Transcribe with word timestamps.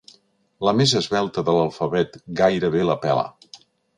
La 0.67 0.71
més 0.77 0.93
esvelta 0.99 1.43
de 1.49 1.55
l'alfabet 1.57 2.17
gairebé 2.41 2.83
la 2.91 2.99
pela. 3.07 3.29